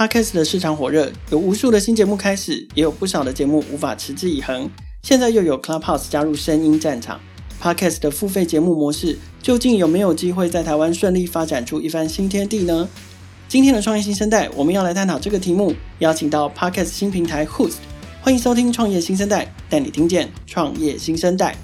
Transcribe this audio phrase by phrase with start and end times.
[0.00, 4.70] Podcast 的市场火热，有无数的新节目开始，也有不少的节目无法持之以恒。
[5.02, 7.20] 现在又有 Clubhouse 加入声音战场
[7.62, 12.88] ，Podcast 的付费节目模式究竟有没有机会在台湾顺利发展出一番新天地呢？
[13.46, 17.74] 今天的创业新生代，我们要来探讨这个题目，邀请到 Podcast 新平台 Hoost，
[18.22, 21.54] 欢迎收听创业新生代，带你听见创业新生代。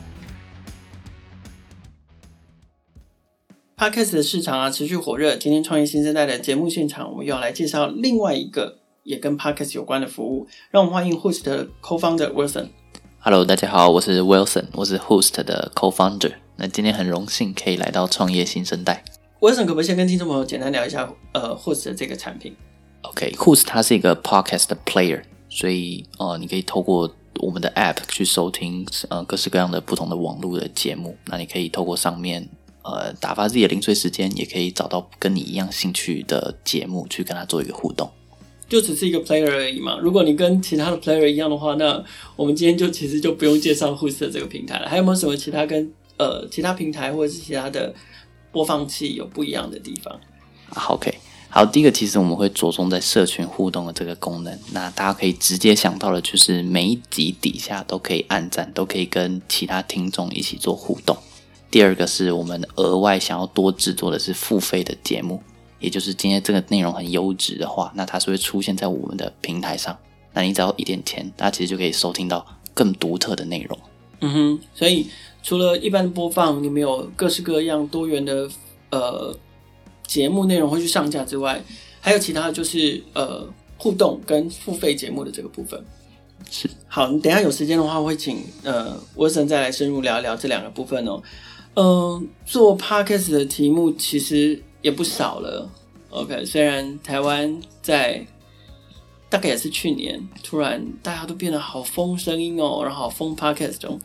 [3.78, 5.36] Podcast 的市场啊，持续火热。
[5.36, 10.46] 今天创业新生代的节目现场，我们又要来介绍另外一个也跟 Podcast 有关的服务。
[10.70, 12.68] 让我们欢迎 Hoost 的 Co-founder Wilson。
[13.18, 16.32] Hello，大家好，我是 Wilson，我是 Hoost 的 Co-founder。
[16.56, 19.04] 那今天很荣幸可以来到创业新生代。
[19.40, 22.56] Wilson，可不可以先跟听众朋友简单聊一下呃 Hoost 的这个产品
[23.02, 31.14] ？OK，Hoost、okay, 它是一个 Podcast player，所以呃你可以透过我们的 App 去收听呃各式各样的不同的网络的节目。
[31.26, 32.48] 那你可以透过上面。
[32.86, 38.08] 呃，打发自己的零碎时间，也可以找到跟你一样兴趣的节目，去跟他做一个互动。
[38.68, 39.98] 就只是一个 player 而已嘛。
[40.00, 42.02] 如果你跟其他的 player 一样的话，那
[42.36, 44.88] 我们今天就其实就不用介绍 Hoost 这个平台了。
[44.88, 47.94] 还有没有什么其他跟呃其他平台或者是其他的
[48.50, 50.18] 播放器有不一样的地方？
[50.68, 51.14] 好，OK，
[51.48, 54.58] 好，第一个其实我们会着重在社群互动的这个功能。
[54.72, 61.16] 那大家可以直接想到的就是每一集底下都可以按赞，都可以跟其他听众一起做互动。
[61.70, 65.42] 第二个是我们额外想要多制作的是付费的节目，
[65.80, 69.96] 也就是今天这个内容很优质的话，那它是会出现在我们的平台上。
[70.32, 73.78] 那你只要一点钱，大家其实就可以收听到更独特的内容。
[74.20, 75.06] 嗯哼，所以
[75.42, 78.48] 除了一般的播放，你们有各式各样多元的
[78.90, 79.36] 呃
[80.06, 81.62] 节目内容会去上架之外，
[82.00, 85.82] 还有其他的就是呃互动跟付费节目的这个部分。
[86.50, 91.20] 是，好，你等一下有时间的话，我会请呃 Wilson 再来深入聊一聊这两个部分哦。
[91.76, 95.70] 嗯，做 Podcast 的题目其实也不少了。
[96.08, 98.26] OK，虽然台湾在
[99.28, 104.00] 大概也是去年，突然大家都变得好疯声音哦，然后好疯 Podcast 中。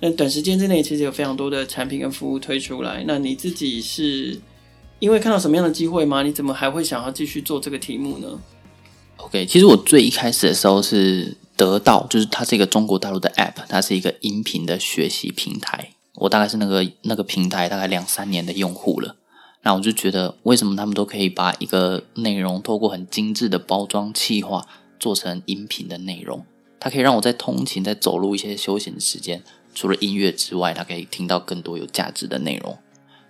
[0.00, 3.02] 那短时间之内，其实有非常多的产品跟服务推出来。
[3.06, 4.38] 那你自己是
[4.98, 6.22] 因为看到什么样的机会吗？
[6.22, 8.38] 你怎么还会想要继续做这个题目呢
[9.16, 15.92] ？OK，其实我最一开始的时候是得到，就是它是一个中国大陆的 App，它是一个音频的学习平台。
[16.20, 19.16] 我大概是那个那个平台大概两三年的用户了，
[19.62, 24.66] 那我就觉得为什么他们都可以把一个内容透过很精致的包装气化
[24.98, 26.44] 做成音频的内容，
[26.78, 29.42] 它可以让我在通勤、在走路一些休闲的时间，
[29.74, 32.76] 除了音乐之外，它可以听到更多有价值的内容。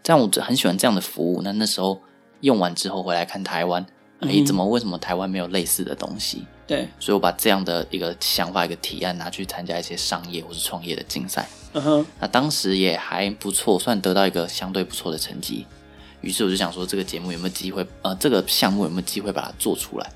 [0.02, 1.42] 这样我就很喜欢这样的服务。
[1.42, 2.00] 那那时候
[2.40, 3.86] 用完之后回来看台湾，
[4.20, 6.44] 诶，怎么为什么台湾没有类似的东西？
[6.70, 11.48] 对，所以我把这样的一个想法、一个提案拿去参加一些商业或是创业的竞赛。
[11.72, 15.66] 嗯哼，那当时也还不错，算得到一个相对不错的成绩。
[16.20, 17.84] 于是我就想说，这个节目有没有机会？
[18.02, 20.12] 呃，这个项目有没有机会把它做出来？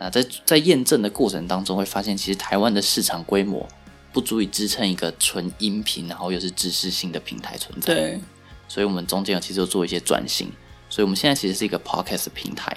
[0.00, 3.64] 那在在验证的过程当中，会发现其实台湾的市场规模
[4.12, 7.94] 不足以支撑一个纯音频，然后又是知识性的平台存在。
[7.94, 8.20] 对，
[8.66, 10.50] 所以我们中间有其实有做一些转型。
[10.90, 12.76] 所以我们现在其实是一个 podcast 平台，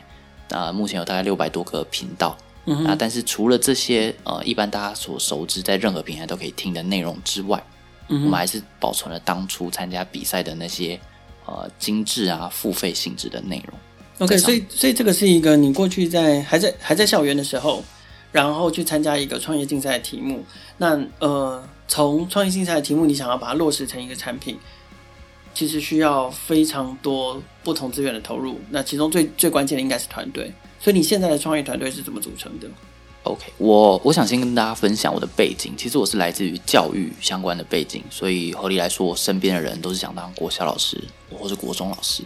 [0.50, 2.38] 那目前有大概六百多个频道。
[2.72, 7.62] 嗯哼，啊，但是除了这些呃，一般大家所熟知在任何平台都可以听的内容之外，
[8.10, 11.00] 嗯、我们还是保存了当初参加比赛的那些
[11.46, 13.78] 呃精致啊付费性质的内容。
[14.20, 17.84] OK，所以所以这个是一个你过去在还在还在校园的时候，
[18.32, 20.46] 然后去参加一个创业竞赛的题目。
[20.78, 24.60] 那呃，从创业竞赛的题目，你想要把它落实成一个产品，
[25.56, 28.60] 其实需要非常多不同资源的投入。
[28.70, 30.54] 那其中最最关键的应该是团队。
[30.80, 32.68] 所以你现在的创业团队是怎么组成的
[33.24, 35.74] ？OK，我我想先跟大家分享我的背景。
[35.78, 40.98] 其实我是来自于教育相关的背景，所以合理来说，我身边的人都是想当国小老师
[41.30, 42.24] 或是国中老师。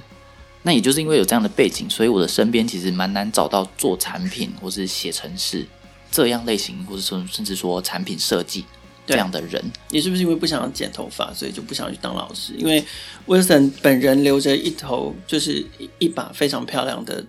[0.61, 5.65] 那也就是因为有这样的背景，所以我的身边其实蛮难找到做产品或是写程式
[6.11, 8.63] 这样类型，或者说甚至说产品设计
[9.07, 9.61] 这样的人。
[9.89, 12.53] 你是不是因为不想剪头发，所以就不想去当老师？
[12.53, 12.81] 因为
[13.25, 15.65] Wilson 本人留着一头就是
[15.97, 17.25] 一把非常漂亮的。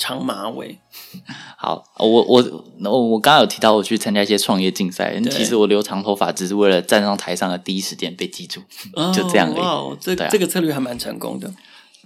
[0.00, 0.78] 长马尾，
[1.58, 8.62] 好，我我我我刚刚有提到我去参加一些创业竞赛，其实我留长头发只是为了站上台上的第一时间被记住，
[8.94, 9.60] 哦、就这样而已。
[9.60, 11.52] 哇，这、啊、这个策略还蛮成功的。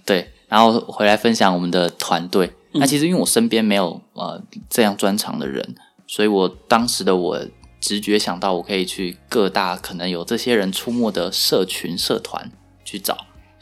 [0.03, 2.51] 对，然后回来分享我们的团队。
[2.73, 5.73] 嗯、那其实因为我身边没有呃这样专长的人，
[6.05, 7.39] 所以我当时的我
[7.79, 12.51] 直觉想到，我可以去各大可能有这些人出没的社群社团
[12.83, 13.17] 去找。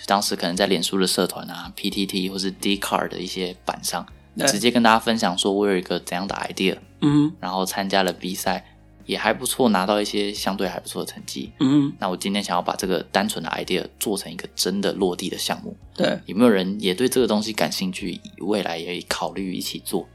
[0.05, 4.05] 当时可能在脸书的社团啊、PTT 或是 Dcard 的一些板上。
[4.47, 8.65] 直接跟大家分享说，我有一个怎样的 idea，嗯，然后参加了比赛，
[9.05, 18.19] 也还不错，拿到一些相对还不错的成绩，嗯，那我今天想要把这个单纯的 idea 做成一个真的落地的项目，对，有没有人也对这个东西感兴趣？
[18.39, 20.07] 未来也考虑一起做。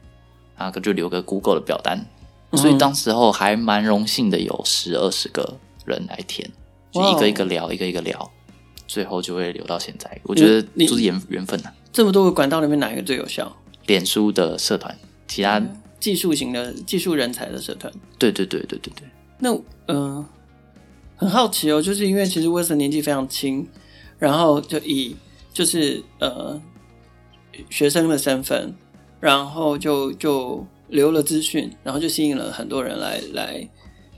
[0.57, 2.05] 啊，就留个 Google 的表单，
[2.55, 5.57] 所以当时候还蛮荣幸的，有十二十个
[5.87, 6.51] 人来填，
[6.91, 8.29] 就一个一个聊，一个一个聊，
[8.89, 10.21] 最后就会留到现在。
[10.25, 11.73] 我觉得就是缘缘分呐。
[11.93, 13.57] 这么多个管道里面，哪一个最有效？
[13.89, 14.97] 脸书的社团，
[15.27, 15.61] 其他
[15.99, 17.93] 技术型的技术人才的社团。
[18.17, 19.09] 对对对对对对。
[19.41, 19.53] 那
[19.87, 20.27] 嗯、呃，
[21.17, 23.67] 很好奇哦，就是因为其实威森年纪非常轻，
[24.17, 25.17] 然后就以
[25.53, 26.63] 就是呃
[27.69, 28.73] 学生的身份。
[29.21, 33.69] 然后就就留了资讯，然后就吸引了很多人来来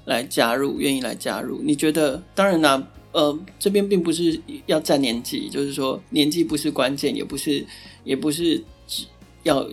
[0.05, 1.63] 来加入，愿意来加入。
[1.63, 2.23] 你觉得？
[2.35, 7.67] 当然啦，呃，这边并不是要占年纪，就是说年纪不是关键，也不是
[8.05, 8.63] 也不是
[9.43, 9.67] 要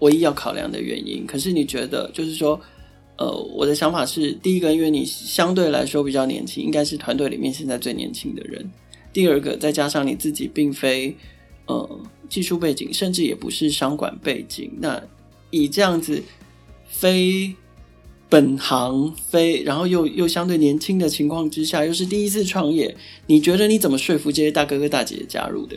[0.00, 1.26] 唯一要考量的原因。
[1.26, 2.60] 可是你觉得，就是说，
[3.16, 8.70] 呃，我的想法是，第一个，因为你相对来说比较年轻，应该是团队里面现在最年轻的人。
[9.12, 11.16] 第二个，再加上你自己并非。
[11.66, 15.02] 呃，技术背景甚至也不是商管背景，那
[15.48, 16.22] 以这样子
[16.86, 17.54] 非
[18.28, 22.94] 本行非，然后又又相对年轻的情况之下，又是第一次创业，
[23.28, 25.74] 你觉得你怎么说服这些大哥哥大姐姐加入的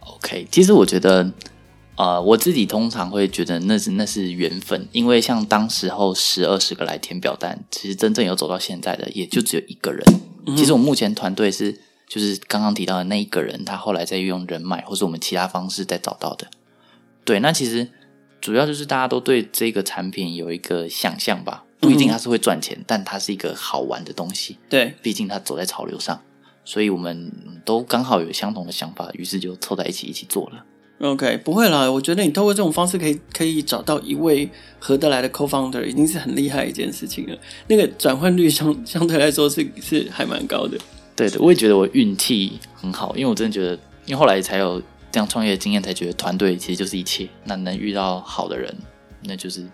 [0.00, 1.30] ？OK，其实我觉得，
[1.98, 10.02] 呃，我自己通常会觉得那是那是缘分，因为像当时候十二十个来填表单，其实真正有走到现在的也就只有一个人。
[10.46, 11.80] 嗯、其实我目前团队是。
[12.10, 16.46] 就是刚刚提到的那一个人，他后来在用人脉或是我们其他方式再找到的。
[17.22, 17.86] 对，那其实
[18.40, 24.56] 主要就是大家都对这个产品有一个想象吧，不一定它是会赚钱，嗯，但它是一个好玩的东西。
[24.70, 26.22] 对，毕竟它走在潮流上，
[26.64, 27.30] 所以我们
[27.66, 30.64] 都刚好有相同的想法，于是就凑在一起一起做了。
[31.00, 34.50] OK，不会啦，我觉得你透过这种方式可以可以找到一位
[34.80, 37.38] 合得来的 co-founder，已经是很厉害的一件事情了。
[37.68, 40.76] 那个转换率相 相对来说是是还蛮高的。
[41.14, 43.74] 对的，我也觉得我运气很好，因为我真的觉得，
[44.06, 47.28] 因为后来才有这样创业的经验，才觉得团队其实就是一切。
[47.44, 48.74] 那能遇到好的人，
[49.22, 49.64] 那就是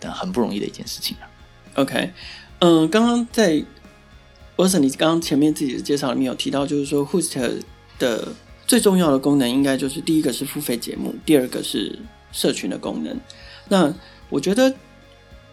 [0.00, 1.30] 很不容易的一件事情啊。
[1.74, 2.10] OK，
[2.58, 3.62] 嗯、呃，刚刚在
[4.56, 7.62] Wilson，你刚刚前面自己的介绍里面有提到，就是说 Host
[7.98, 8.28] 的
[8.66, 11.98] 最重要的功能，应该就是第一个是付费节目，第二个是
[12.32, 13.16] 社群的功能。
[13.68, 13.94] 那
[14.28, 14.74] 我觉得，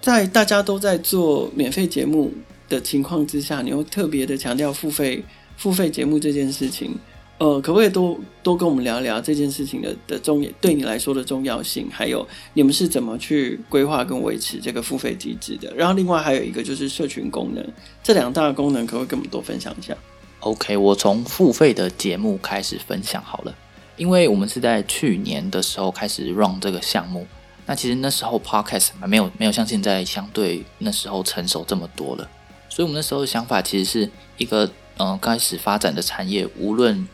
[0.01, 2.31] 在大家都在做免费节目
[2.67, 5.23] 的情况之下，你又特别的强调付费。
[5.57, 6.97] 付费节目这件事情，
[7.37, 15.75] 呃，可不可以多多跟我们聊聊这件事情的的重要，对你来说的重要性，还有你们是怎么去规划跟维持这个付费机制的？
[15.75, 17.61] 然后另外还有一个就是社群功能，
[18.01, 19.93] 这两大功能可不可以跟我们多分享一下
[20.41, 23.55] ？OK，我从付费的节目开始分享好了，
[23.97, 27.27] 因为我们是在去年的时候开始 run 这个项目，
[27.65, 32.29] 那其实那时候 Podcast 还没有没有像现在相对那时候成熟这么多了，
[32.69, 34.69] 所以我们那时候的想法其实是一个。
[35.01, 37.07] 嗯，开始发展的产业，无论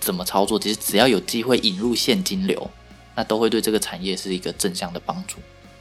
[0.00, 2.68] 怎么操作，其实只要有机会引入现金流，
[3.14, 5.36] 那都会对这个产业是一个正向的帮助，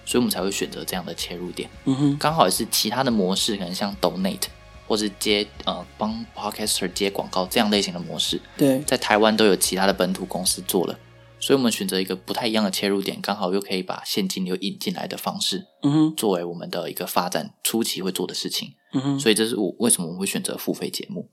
[0.05, 1.67] 所以我们才会选择这样的切入点。
[1.85, 4.43] 嗯哼，刚好也是其他的模式，可能像 Donate
[4.91, 10.99] 或是接呃帮 Podcaster 接广告这样类型的模式，对，在台湾都有其他的本土公司做了，
[11.39, 18.73] 所以我们选择一个不太一样的切入点，刚好又可以把现金流引进来的方式，嗯哼，作为我们的一个发展初期会做的事情。
[18.91, 21.29] 嗯哼，所以这是我为什么我们会选择付费节目，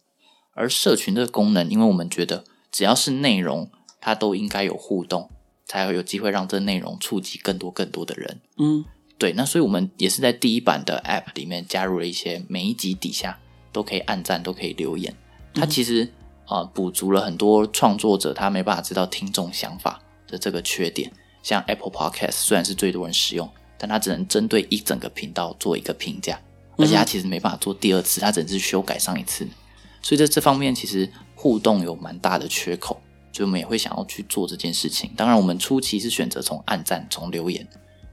[0.55, 3.69] 而社群这个功能，因为我们觉得只要是内容，
[4.01, 5.29] 它都应该有互动，
[5.67, 8.41] 才会有机会让这内容触及更多更多的人。
[8.59, 8.85] 嗯，
[9.19, 9.33] 对。
[9.33, 13.41] 那所以我们也是在第一版的 App 里面加入了一些每一集底下
[13.79, 15.15] 都可以按赞、都可以留言。
[15.55, 16.03] 它其实
[16.47, 21.13] 啊、呃、补足了很多创作者他没办法知道听众想法的这个缺点。
[21.45, 26.41] 像 Apple Podcast 虽然是最多人使用，但它只能针对一整个频道做一个评价。
[26.77, 29.47] 而且它其实没办法做第二次，它只能是修改上一次，
[30.03, 33.01] 所以在这方面其实互动有蛮大的缺口，
[33.33, 35.11] 所以我们也会想要去做这件事情。
[35.17, 37.67] 当然，我们初期是选择从按赞、从留言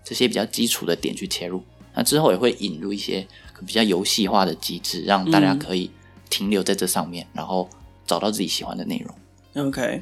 [0.03, 3.27] 这些比较基础的点去切入，那之后也会引入一些
[3.65, 5.91] 比较游戏化的机制，让大家可以
[6.29, 7.69] 停留在这上面，然后
[8.07, 9.67] 找到自己喜欢的内容。
[9.67, 10.01] OK，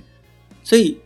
[0.64, 0.98] 所以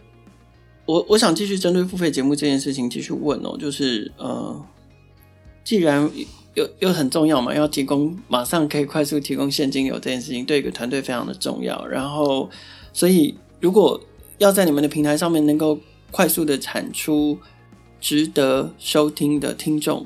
[0.85, 4.65] 我我想继续针对付费节目这件事情继续问哦，就是呃，
[5.63, 6.09] 既然
[6.53, 11.85] 又又很重要嘛，要提供马上可以快速提供现金流这件事情，对一个团队非常的重要。
[11.87, 12.49] 然后，
[12.93, 13.99] 所以如果
[14.37, 15.77] 要在你们的平台上面能够
[16.09, 17.37] 快速的产出
[17.99, 20.05] 值得收听的听众，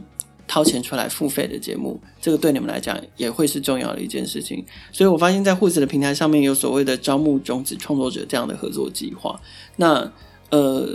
[0.52, 4.62] 掏钱出来付费的节目，这个对你们来讲也会是重要的一件事情。
[4.92, 9.40] 所以我发现，在护子的平台上面有所谓的招募种子创作者这样的合作计划。
[9.78, 10.12] 那
[10.50, 10.86] 呃，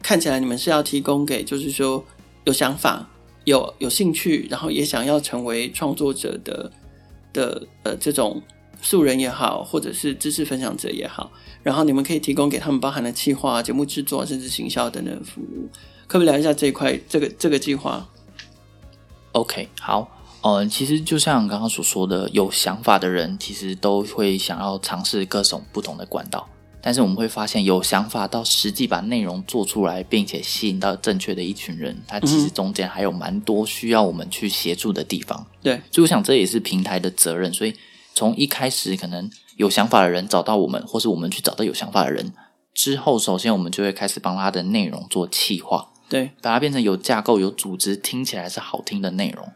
[0.00, 2.02] 看起来你们是要提供给，就是说
[2.44, 3.06] 有想法。
[3.44, 6.70] 有有兴趣，然后也想要成为创作者的
[7.32, 8.40] 的呃这种
[8.82, 11.32] 素人也好，或者是知识分享者也好，
[11.62, 15.66] 然后你们可以提供给他们包含的企划、节目制作甚至行销等等服务。
[16.06, 18.06] 可不可以聊一下这一块这个这个计划
[19.32, 20.16] ？OK，好。
[20.42, 26.48] 呃，其实就像刚刚所说的，有想法的人其实都会想要尝试各种不同的管道。
[26.80, 35.46] 但是我们会发现，有想法到实际把内容做出来，并且吸引到正确的一群人，它其实中间还有蛮多需要我们去协助的地方。
[35.62, 37.52] 对，所以我想这也是平台的责任。
[37.52, 37.74] 所以
[38.14, 42.32] 从一开始，可能有想法的人找到我们，或是我们去找到有想法的人
[42.72, 49.50] 之后，首先我们就会开始帮他的内容做企划，对，把它变成有架构、有组织，听起来是好听的内容。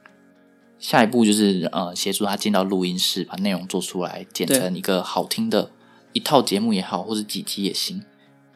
[0.78, 5.72] 下一步就是呃，协助他进到录音室，把内容做出来，剪成一个好听的
[6.12, 8.04] 一套节目也好，或者几集也行。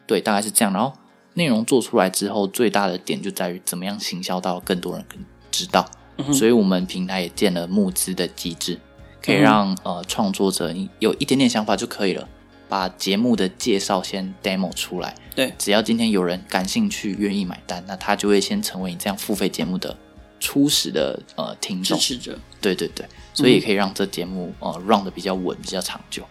[0.07, 0.73] 对，大概是这样。
[0.73, 0.93] 然后
[1.33, 5.05] 内容做出来之后，最大的点就在于怎么样行销到更多人
[5.51, 5.89] 知道。
[6.15, 8.79] 嗯、所以我们平台也建了募资的机制，
[9.21, 12.29] 可以让、嗯、呃创作者你有一点点想法就可以了，
[12.69, 15.13] 把节目的介绍先 demo 出来。
[15.35, 19.97] 对，只要今天有人感兴趣、愿意买单，那他就会先成为你这样付费节目的。
[20.41, 26.23] 初始的呃听众，支持者，对对对，所以也可以让这节目、嗯、呃 run 的比较稳，比较长久。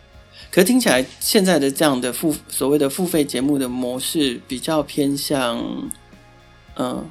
[0.51, 5.59] 可是听起来现在的这样的付所谓的付费节目的模式，比较偏向
[6.77, 7.07] 嗯、呃、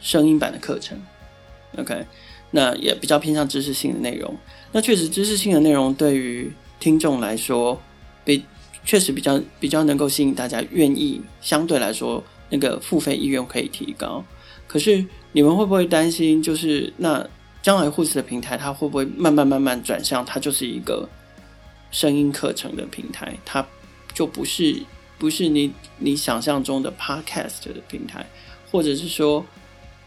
[0.00, 1.00] 声音版的课程。
[1.78, 2.04] OK，
[2.50, 4.36] 那也比较偏向知识性的内容。
[4.72, 7.80] 那确实知识性的内容对于听众来说，
[8.24, 8.44] 比
[8.84, 14.24] 确实比较比较能够吸引大家愿意，相对来说那个付费意愿可以提高。
[14.66, 17.26] 可是你们会不会担心，就是那
[17.62, 21.08] 将来护士的平台，它会不会慢慢慢慢转向，它就是一个
[21.90, 23.64] 声音课程的平台，它
[24.14, 24.82] 就不是
[25.18, 28.26] 不是你你想象中的 Podcast 的平台，
[28.70, 29.44] 或者是说，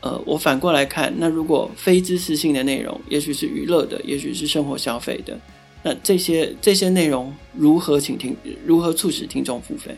[0.01, 5.39] 呃，我反过来看，那如果非知识性的内容，也许是娱乐的，也许是生活消费的，
[5.85, 9.95] 那这些这些内容如何请听，如何促使听众付费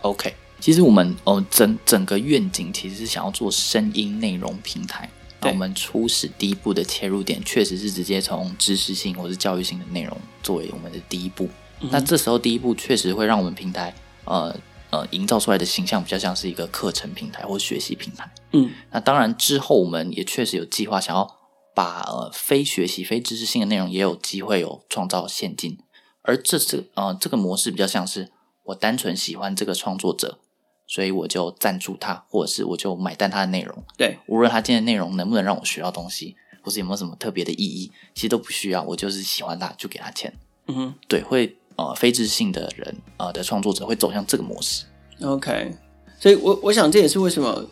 [0.00, 0.34] ？OK。
[0.58, 5.08] 其实我们哦，整整个愿景其实是想要做声音内容平台。
[5.40, 11.48] 那我们初始第一步的切入点，确实是直接从知识性或是教育性的内容作为我们的第一步。
[11.80, 14.52] 嗯、那这时候第一步确实会让我们平台呃
[14.90, 18.28] 呃营造出来的形象比较像是一个课程平台或学习平台。
[18.52, 21.28] 嗯，那当然之后我们也确实有计划想要
[21.74, 25.78] 把呃非学习非知识性的内容也有机会有创造现金。
[26.22, 28.30] 而这是呃这个模式比较像是
[28.64, 30.38] 我单纯喜欢这个创作者。
[30.84, 33.82] 所以我就赞助他，或者是我就买单他的内容。
[33.96, 38.82] 对，无论他今天的内容能不能让我学到东西，或是有没有什么特别的意义，其实都不需要。
[38.82, 40.30] 我就是喜欢他，就给他钱。
[40.66, 44.84] 嗯哼，对，会呃非知识性的人呃的创作者会走向这个模式。
[45.22, 45.72] OK，
[46.20, 47.64] 所以我我想这也是为什么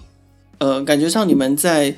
[0.57, 1.95] 呃感觉上你们在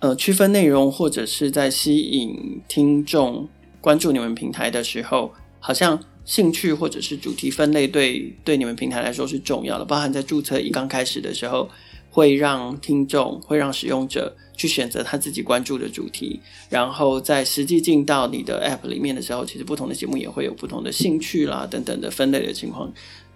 [0.00, 3.48] 呃区分内容或者是在吸引听众
[3.80, 6.00] 关注你们平台的时候，好像。
[6.28, 11.66] 兴趣或者是主题分类对对你们平台来说是重要的，包含在注册一刚开始的时候，
[12.10, 16.38] 会让听众会让使用者去选择他自己关注的主题，
[16.68, 22.92] 然后在实际进到你的 App 里面的时候，其实不同的节目也会有不同的兴趣啦等等的分类的情况。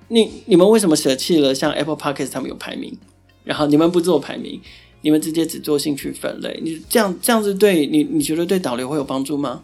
[0.09, 2.95] 你你们为什么舍弃了像 Apple Podcast 他们有排名，
[3.43, 4.61] 然后你们不做排名，
[5.03, 6.59] 你们直接只做兴趣分类？
[6.63, 9.63] 你这样这样子对你你觉得对导流会有帮助吗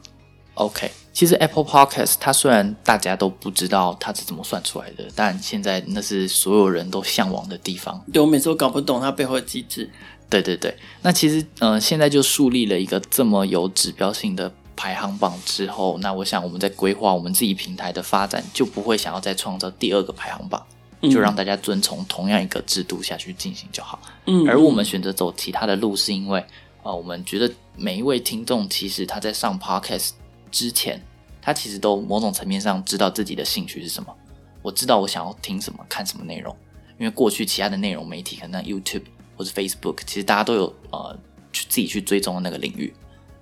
[0.54, 8.04] ？OK，其实 Apple Podcast 它虽然大家都不知道它是怎么算出来的，但现在那是所有人都向往的地方。
[8.12, 9.88] 对，我每次都搞不懂它背后的机制。
[10.28, 24.00] 对对对，那其实呃，现在就树立了一个这么有指标性的排行榜之后，那我想我们在规划我们自己平台的发展，就不会想要再创造第二个排行榜，嗯、就让大家遵从同样一个制度下去进行就好。
[24.26, 26.44] 嗯，而我们选择走其他的路，是因为
[26.82, 30.12] 呃，我们觉得每一位听众其实他在上 Podcast。
[30.50, 30.98] 之前，
[31.42, 34.16] 他其实都某种层面上知道自己的兴趣是什么。
[34.62, 36.56] 我知道我想要听什么、看什么内容，
[36.98, 39.02] 因为过去其他的内容媒体，可能 YouTube
[39.36, 41.14] 或者 Facebook，其实大家都有呃
[41.52, 42.90] 去自己去追踪的那个领域。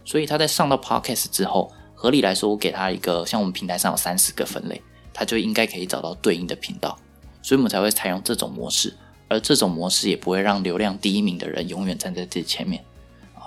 [0.05, 4.83] 所以他在上到 Podcast 之后，合理来说，我给他一个像我们平台上有三十个分类，
[5.15, 6.99] 他就应该可以找到对应的频道。
[7.47, 8.93] 所以我们才会采用这种模式，
[9.29, 12.85] 而这种模式也不会让流量第一名的人永远站在最前面。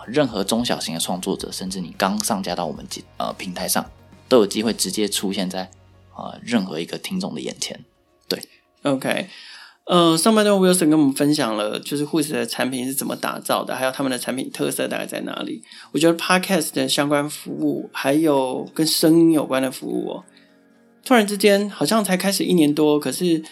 [0.08, 2.88] 任何中小型的创作者，甚至你刚上架到我们
[3.18, 3.86] 呃平台上，
[4.30, 5.70] 都有机会直接出现在
[6.16, 7.78] 啊、任何一个听众的眼前。
[8.30, 8.42] 对
[8.84, 9.28] ，OK，
[9.84, 15.62] 呃，上半段 Wilson 跟我们分享了，就是 Hoost 的产品是怎么打造的，还有他们的产品特色大概在哪里。
[15.92, 20.24] 我觉得 Podcast 的相关服务，还有跟声音有关的服务哦，
[21.04, 23.44] 突然之间好像才开始一年多，可是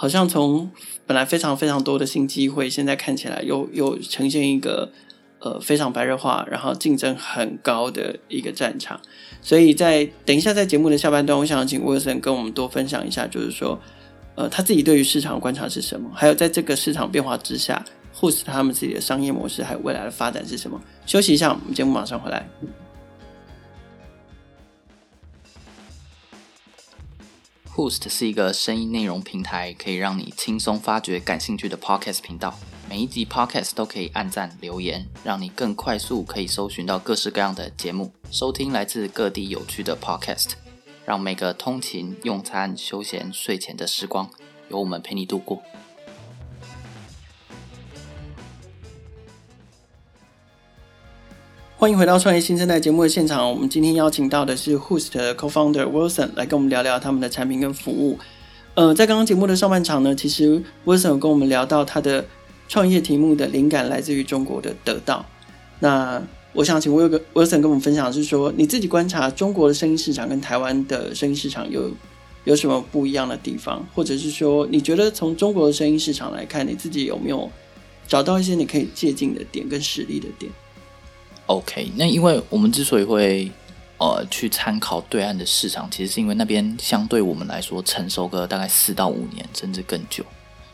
[0.00, 0.70] 好像从
[1.06, 4.90] 本来非常非常多的新机会，现在看起来又又呈现一个。
[5.42, 9.00] 呃，非常白热化，然后竞争很高的一个战场，
[9.40, 13.80] 所以在等一下在节目的下半段，我想请沃森跟我们多分享一下，就是说，
[14.34, 16.10] 呃，他自己对于市场观察是什么？
[16.14, 17.82] 还有在这个市场变化之下
[18.20, 20.78] Hoost 他们自己的商业模式还有未来的发展是什么。
[21.06, 22.46] 休息一下，我们节目马上回来。
[27.76, 32.58] Host 是一个声音内容平台，可以让你轻松发掘感兴趣的 Podcast 频道。
[32.88, 40.50] 每一集 Podcast 都可以按赞留言，让你更快速可以搜寻到各式各样的节目，收听来自各地有趣的 Podcast，
[41.06, 44.28] 让每个通勤、用餐、休闲、睡前的时光，
[44.68, 45.62] 由我们陪你度过。
[51.80, 53.50] 欢迎回到创业新生代节目的现场。
[53.50, 58.18] 我们今天邀请到的是 Host Co-founder Wilson 来跟我们聊聊他们的产品跟服务。
[58.74, 62.26] 呃，在刚刚节目的上半场呢，其实 Wilson 有跟我们聊到他的
[62.68, 65.24] 创业题目的灵感来自于中国的得到。
[65.78, 66.22] 那
[66.52, 71.90] 我想请 Wilson 跟我们分享是说，你自己观察中国的声音市场跟台湾的声音市场有
[72.44, 77.50] 有什么不一样的地方，或者是说你觉得从中国的声音市场来看，你自己有没有
[78.06, 80.52] 找到一些你可以借鉴的点跟实力的点
[81.50, 83.50] ？OK，那因为我们之所以会
[83.98, 90.24] 呃去参考对岸的市场，其实是因为那边相对我们来说成熟个大概四到五年，甚至更久。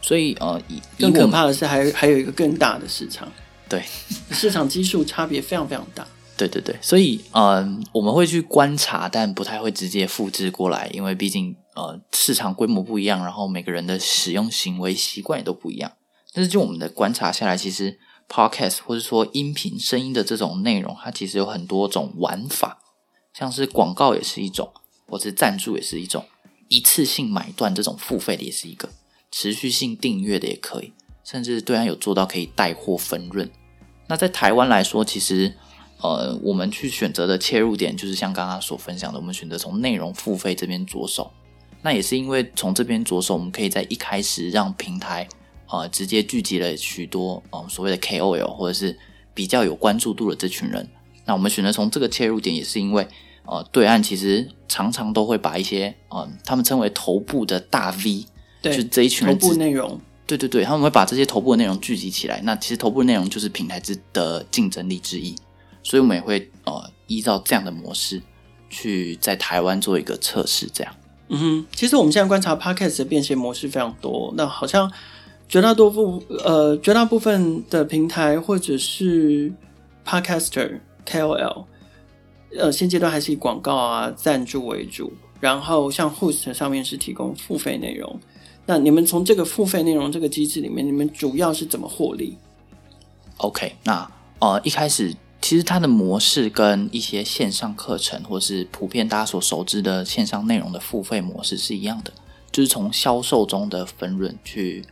[0.03, 0.61] 所以呃，
[0.99, 3.27] 更可怕的是还还有一个更大的市场，
[3.71, 3.83] 对，
[4.31, 6.07] 市场基数差别非常非常大。
[6.37, 15.91] 对对对，所以嗯、呃，我们会去观察，但不太会直接复制过来，因为毕竟呃市场规模不一样，然后每个人的使用行为习惯也都不一样。
[16.35, 17.99] 但是就我们的观察下来，其实。
[18.29, 22.79] Podcast 或者说音频声音的这种内容，它其实有很多种玩法，
[23.33, 24.73] 像是广告也是一种，
[25.07, 26.25] 或是赞助也是一种，
[26.69, 28.89] 一次性买断这种付费的也是一个，
[29.31, 30.93] 持续性订阅的也可以，
[31.25, 33.51] 甚至对岸有做到可以带货分润。
[34.09, 35.55] 那在台湾来说，其实
[36.01, 41.33] 呃，我们去选择的切入点就是像刚刚所分享的，我们选择从内容付费这边着手。
[41.83, 45.29] 那也是因为从这边着手，我们可以在一开始让平台。
[45.67, 48.97] 啊、呃，直接聚集了许多嗯、呃、所谓的 KOL 或者是
[49.35, 50.89] 比较有关注度的这群人。
[51.25, 53.07] 那我们选择从这个切入点，也是因为
[53.45, 58.25] 呃，对岸其实常常都会把一些呃他们称为头部的大 V，
[58.63, 62.41] 对，就这一群人头部内容，对对对，他们会把这些头部的内容聚集起来。
[62.45, 65.35] 那其实头部内容就是平台之的竞争力之一，
[65.83, 68.23] 所以我们也会呃依照这样的模式
[68.71, 70.69] 去在台湾做一个测试。
[70.73, 70.95] 这样，
[71.29, 74.91] 嗯哼，其实我们现在观察 Podcast 的变现模式非常多，那好像。
[75.49, 79.53] 绝大多数呃，绝大部分的平台或者是
[80.05, 81.65] Podcaster KOL，
[82.59, 85.13] 呃，现阶段还是以广告啊、赞助为主。
[85.39, 88.19] 然后像 Hoost 上面是提供付费内容。
[88.65, 92.37] 那你们从这个付费内容这个机制里面，你们主要是怎么获利
[93.37, 102.11] ？OK，那呃，一开始其实它的模式跟一些线上课程或是普遍大家所熟知的线上内容的付费模式是一样的，
[102.51, 104.85] 就是从销售中的分润去。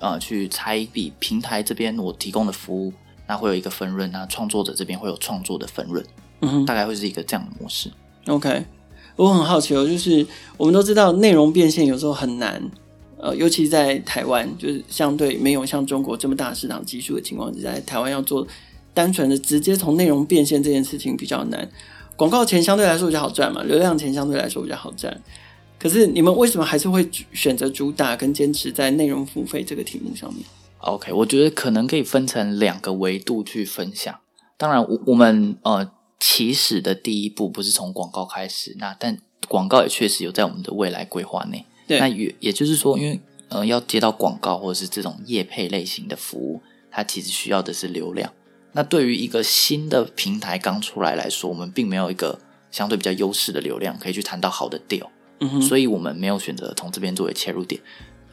[0.00, 2.92] 呃，去拆一笔平台这边我提供的服务，
[3.28, 6.04] 那会有一个分润，那创作者这边会有创作的分润，
[6.40, 7.90] 嗯哼，大概会是一个这样的模式。
[8.26, 8.64] OK，
[9.16, 12.62] 我很好奇哦，就是我们都知道内容变现有时候很难，
[13.18, 18.46] 呃，尤其在台湾，就是相对没有像中国这么大市场基数的情况之下，在台湾要做
[18.94, 21.68] 单纯的直接从内容变现这件事情比较难。
[22.16, 25.14] 广告钱相对来说比较好赚嘛，流量钱相对来说比较好赚。
[25.80, 30.44] 可是你们为什么还是会选择主打跟坚持在内容付费这个题目上面
[30.80, 34.14] ？OK，我觉得可能可以分成两个维度去分享。
[34.58, 41.64] 当然，我我们呃起始的第一步不是从广告开始，那但广告也确实有在我们的未来规划内。
[41.86, 48.30] 对，那也也就是说，因为呃要接到广告或者是这种业配类型的服务，它其实需要的是流量。
[48.72, 52.38] 那对于一个新的平台刚出来来说，我们并没有一个
[52.70, 55.08] 相对比较优势的流量可以去谈到好的 deal。
[55.40, 57.80] 嗯，所以我们没有选择从这边作为切入点，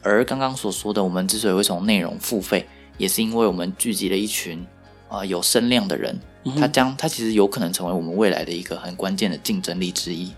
[0.02, 2.68] 而刚刚所说的，我们之所以会从内容付费，
[2.98, 4.58] 也是因为我们聚集了一群
[5.08, 6.18] 啊、呃、有声量的人，
[6.58, 10.30] 他将他其实有可能成为我们未来的一个很关键的竞争力之一，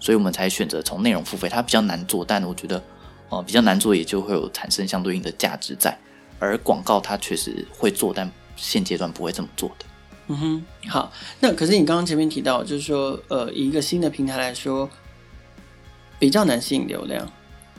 [0.00, 1.48] 所以我们才选择从内容付费。
[1.48, 2.82] 它比较难做，但我觉得
[3.28, 5.96] 呃比较难做，也就会有产生相对应的价值在。
[6.40, 9.86] 而广告它确实会做，但现阶段不会这么做的。
[10.26, 14.90] 嗯哼，好，那可是你刚刚前面提到，就是说呃以一个新的平台来说。
[16.18, 17.30] 比较难吸引流量，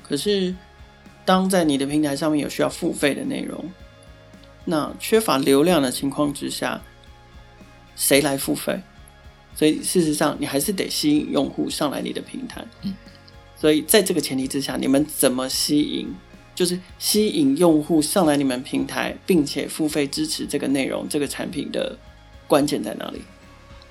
[0.04, 0.56] 可是
[1.26, 3.66] 当在你的平台上面有需要付费的内容，
[4.66, 6.82] 那缺乏流量的情况之下，
[7.96, 8.80] 谁来付费？
[9.56, 12.64] 所以事实上，你还是得吸引用户上来你的平台。
[12.84, 12.94] 嗯，
[13.56, 16.14] 所以在这个前提之下，你们怎么吸引？
[16.54, 21.98] 就是吸引用户上来你们平台，并且付费支持这个内容、这个产品的
[22.48, 23.22] 关键在哪里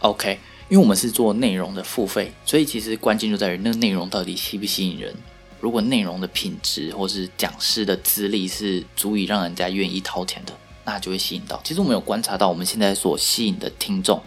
[0.01, 0.39] ？OK。
[0.69, 5.15] 因为我们是做内容的付费，所以其实关键就在于那个内容到底吸不吸引人。
[5.61, 10.53] 如果内容的品质或是讲师的资历是足以让人家愿意掏钱的，
[10.85, 11.61] 那就会吸引到。
[11.65, 14.21] 其实我们有观察到，我们现在所吸引的听众，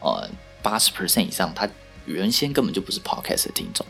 [0.00, 0.28] 呃，
[0.62, 1.68] 八十 percent 以上，他
[2.04, 3.86] 原先根本就不是 podcast 的听众。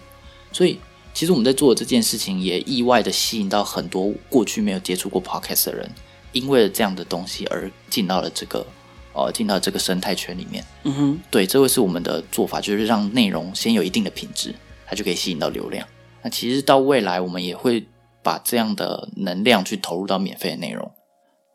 [0.53, 0.79] 所以，
[1.15, 5.91] 其实我们在做的这件事情，也意外的吸引到很多过去没有接触过 podcast 的人，
[6.33, 8.67] 因为了这样的东西而进到了这个，
[9.15, 10.65] 呃，进到这个生态圈里面。
[10.85, 14.55] 嗯哼，对，这会是我们的做法，就是让内容先有一定的品质，
[14.87, 15.87] 它就可以吸引到流量。
[16.23, 17.87] 那其实到未来，我们也会
[18.23, 20.93] 把这样的能量去投入到免费的内容。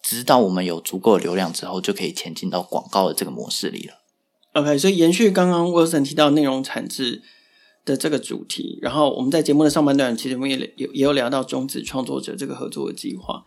[0.03, 3.95] 直到我们有足够的流量之后，就可以前进到广告的这个模式里了。
[4.53, 7.21] OK，所以延续刚刚 Wilson 提到内容产制
[7.83, 13.43] 的这个主题，然后我们在节目的上半段，其实我们也有也有聊到种子创作者这个合作的计划。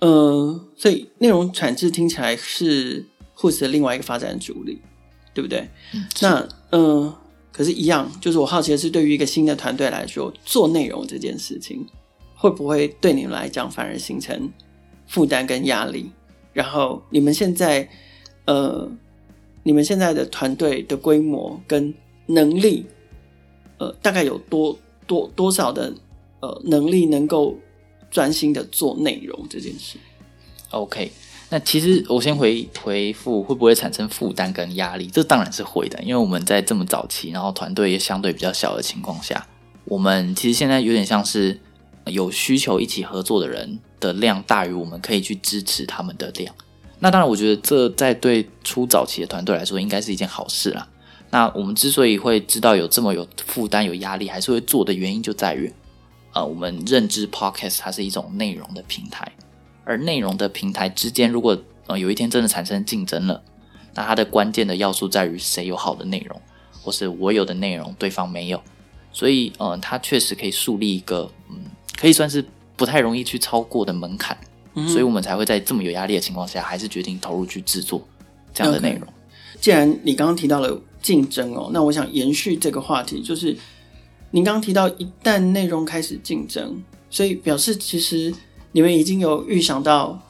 [0.00, 3.06] 嗯、呃，所以内容产制听起来是
[3.36, 4.80] Hoost 的另外一个发展主力，
[5.34, 5.68] 对不对？
[5.94, 7.18] 嗯、那嗯、呃，
[7.52, 11.86] 可是，一样，就是我好奇的是，对于一个新的团队来说，做内容这件事情，
[12.34, 14.50] 会不会对你们来讲反而形成
[15.06, 16.10] 负担跟压力，
[16.52, 17.88] 然后你们现在，
[18.46, 18.90] 呃，
[19.62, 21.92] 你们现在的团队的规模跟
[22.26, 22.86] 能力，
[23.78, 25.92] 呃，大概有多多多少的
[26.40, 27.56] 呃能力能够
[28.10, 29.98] 专心的做内容这件事
[30.70, 31.10] ？OK，
[31.48, 35.06] 那其实我先回回复会不会产生负担跟压力？
[35.06, 39.46] 这当然是会的，因为我们在这么早期，然后团队也相对比较小的情况下，
[39.84, 41.60] 我们其实现在有点像是
[42.06, 43.78] 有需求一起合作的人。
[43.98, 46.54] 的量大于我们可以去支持他们的量，
[46.98, 50.86] 那当然，我觉得这在对初早期的团队来说，应该是一件好事啦。
[51.30, 55.72] 那我们之所以会知道有这么有负担、有压力，还是会做的原因，就在于，
[56.34, 59.32] 呃，我们认知 Podcast 它是一种内容的平台，
[59.86, 63.42] 而内容的平台之间，如果呃有一天真的产生竞争了，
[63.94, 66.38] 那它的关键的要素在于谁有好的内容，
[66.82, 68.62] 或是我有的内容对方没有，
[69.10, 71.56] 所以，呃，它确实可以树立一个，嗯，
[71.98, 72.44] 可以算是。
[72.78, 74.36] 不太容易去超过的门槛，
[74.74, 78.06] 嗯、所以我们才会在这么有压力的情况下，还是决定投入去制作
[78.52, 79.00] 这样的内容。
[79.00, 79.58] Okay.
[79.62, 83.56] 既然你刚刚提到了竞争哦，那我想延续这个话题，就是
[84.30, 88.30] 您刚刚提到一旦内容开始竞争，所以表示其实
[88.72, 90.20] 你们已经有预想到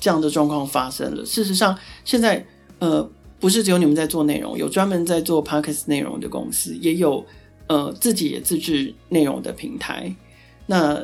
[0.00, 1.24] 这样的状况发生了。
[1.24, 2.46] 事实上，现在
[2.78, 3.08] 呃
[3.40, 7.24] 不是只有你们在做内容，有专门在做 Podcast 内容的公司，也有
[7.66, 10.14] 呃自己也自制内容的平台。
[10.66, 11.02] 那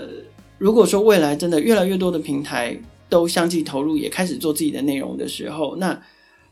[0.59, 6.03] 如果说未来真的越来越多的平台都相继投入，也开始做自己的内容的时候，那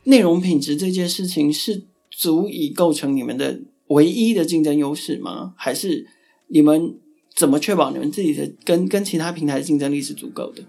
[0.04, 5.54] 内容品质这件事情是足以构成你们的唯一的竞争优势吗？
[5.56, 6.06] 还是
[6.48, 6.94] 你们
[7.34, 10.62] 怎么确保你们自己的跟跟其他平台的竞争力是足够的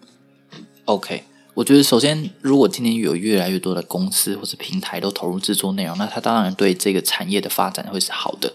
[0.85, 1.23] ？OK，
[1.53, 8.53] 我觉得首先，如果今天有越来越多的公司或者平台都投入制作内容，那它当然对这个产业的发展会是好的。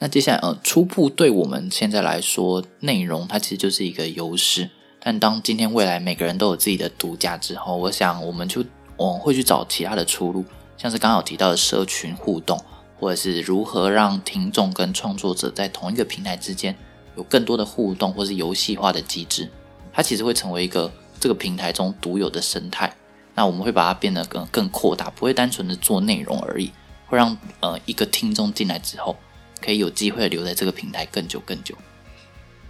[0.00, 4.70] 那接下来，呃，初步对我们现在来说，内容它其实就是一个优势。
[5.00, 8.64] 但当今天未来每个人都有自己的独家之后，我想我们就
[8.96, 10.44] 我们会去找其他的出路，
[10.76, 12.58] 像是刚刚有提到的社群互动，
[12.98, 16.76] 或者是如何让听众跟创作者在同一个平台之间
[17.16, 19.50] 有更多的互动，或是游戏化的机制，
[19.92, 22.94] 它其实会成为一个这个平台中独有的生态。
[23.34, 26.70] 那我们会把它变得更更扩大，不会单纯的做内容而已，
[27.06, 29.16] 会让呃一个听众进来之后。
[29.60, 31.74] 可以有机会留在这个平台更久更久。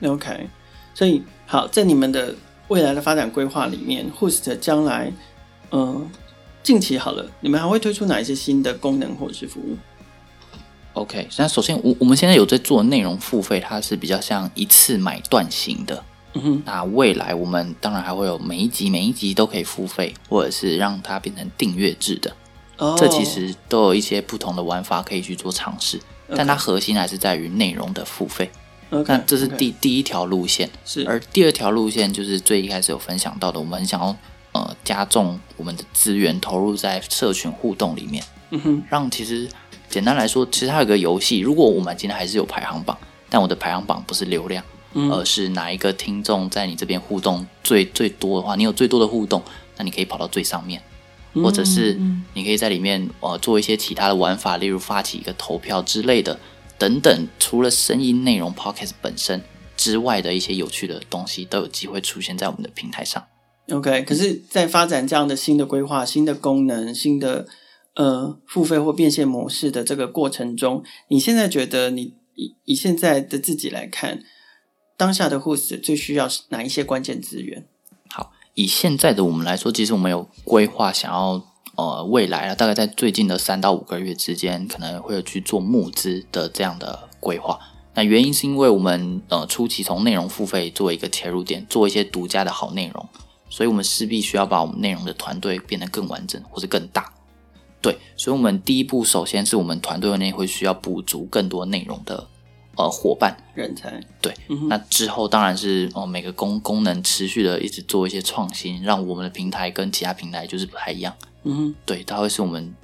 [0.05, 0.49] OK，
[0.95, 2.33] 所以好，在你们的
[2.69, 5.13] 未来的发展规划里面，Host 将来，
[5.73, 6.11] 嗯、呃，
[6.63, 9.77] 近期好了，你们还会推出哪一些新的功能或者是服务
[10.95, 16.03] ？OK，那首先我我们现在有在做内容付费，它是比较像一次买断型的。
[16.33, 22.31] 嗯哼，那未来我们当然还会有每一集每一集都可以付费，或者是让它变成订阅制的。
[22.79, 22.99] 哦，oh.
[22.99, 26.01] 这其实都有一些不同的玩法可以去做尝试。
[26.35, 28.51] 但它核心还是在于内容的付费
[28.91, 30.69] ，Okay, 那这是第.第一条路线。
[30.85, 34.17] 是，而第二条路线就是最一开始有分享到的，我们很想要
[34.53, 39.47] 呃加重我们的资源投入在社群互动里面，嗯哼，让其实
[39.95, 42.99] 简单来说，其实它有个游戏，如果我们今天还是有排行榜，
[43.31, 49.41] 但我的排行榜不是流量，嗯、而是哪一个听众在你这边互动最最多的话，你有最多的互动，
[49.77, 50.83] 那你可以跑到最上面。
[51.35, 51.97] 或者是
[52.35, 56.39] 你可以在里面呃做一些其他的玩法，例如发起一个投票之类的
[56.77, 57.29] 等等。
[57.39, 59.43] 除了声音内容 Podcast 本身
[59.77, 63.23] 之外的一些有趣的东西，都有机会出现在我们的平台上。
[63.71, 67.47] OK，可是，在发展这样的新的规划、新的功能、新的
[67.95, 74.23] 呃付费或变现模式的这个过程中，你现在觉得你以以现在的自己来看，
[74.97, 77.67] 当下的护士最需要哪一些关键资源？
[78.09, 81.43] 好以现在的我们来说，其实我们有规划，想要
[81.77, 87.59] 呃未来啊，大概在最近的三到五个月之间，可能会有去做募资的这样的规划。
[87.95, 93.09] 那原因是因为我们呃初期从内容付费作为一个切入点，做一些独家的好内容，
[93.49, 97.13] 所以我们势必需要把我们内容的团队变得更完整或是更大。
[97.85, 102.27] 对，所以我们第一步首先是我们团队内会需要补足更多内容的
[102.77, 104.03] 呃伙伴人才。
[104.23, 111.15] 对，嗯、那之后当然是哦、呃、每个功功能持续的一直做一些创新，让我们的平台跟其他平台就是不太一样。
[111.43, 112.75] 嗯哼，对，它会是我们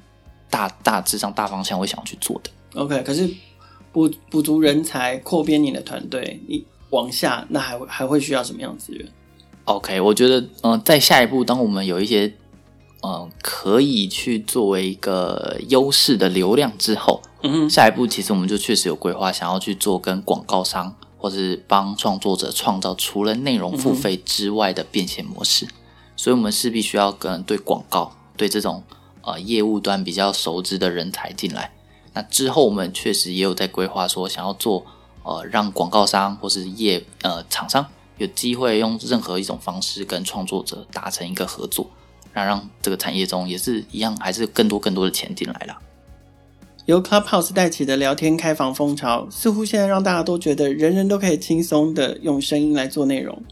[0.50, 2.50] 大大致上大方向会想要去做的。
[2.74, 3.26] OK，可是
[3.92, 9.08] 补补足人才，扩编你的团队，你往下那还会还会需要什么样资源
[9.64, 12.32] ？OK，我觉得嗯、呃，在下一步，当我们有一些嗯、
[13.02, 17.22] 呃、可以去作为一个优势的流量之后，
[17.68, 25.72] 下一步其实我们就确实有规划，想要去做跟广告商或是帮创作者创造除了内容付费之外的变现模式，嗯、
[26.16, 28.82] 所以我们势必需要跟对广告对这种
[29.22, 31.72] 呃业务端比较熟知的人才进来。
[32.12, 34.84] 那之后，我们确实也有在规划，说想要做
[35.22, 37.86] 呃，让广告商或是业呃厂商
[38.18, 41.88] 有机会用任何一种方式跟创作者达成一个合作，
[42.34, 45.78] 那让这个产业中也是一样，还是更多更多的钱进来了。
[46.86, 53.42] 由 Clubhouse 带起的聊天开房风潮，似乎现在让大家都觉得人人都可以轻松的用声音来做内容。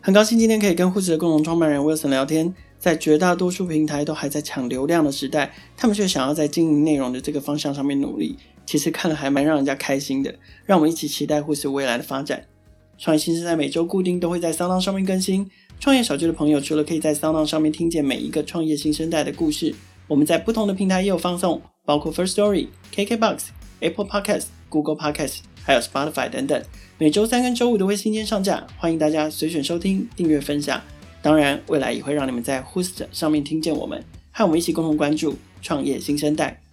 [0.00, 2.54] 很高兴今天可以跟护士的共同创办人 Wilson 聊天。
[2.78, 8.36] 在绝大多数平台都还在抢流量的时代，他们却想要在经营内容的这个方向上面努力。
[8.66, 10.32] 其实看了还蛮让人家开心的。
[10.66, 12.44] 让我们一起期待护士未来的发展。
[12.98, 15.50] 创业新声带每周固定都会在 s o 上面更新。
[15.78, 19.74] 创业小聚的朋友，除了可以在 Sound 上面听见每一个创业新生代的故事，
[20.08, 23.38] 我们在不同的平台也有放送，包括 First Story、KKBox、
[23.80, 26.60] Apple Podcast、Google Podcast，还有 Spotify 等等。
[26.98, 30.80] 每周三跟周五都会新鲜上架，欢迎大家随选收听、订阅、分享。
[31.22, 36.65] 当然，未来也会让你们在 Host 上面听见我们，和我们一起共同关注创业新生代。